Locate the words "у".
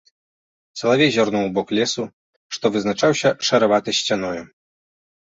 1.49-1.51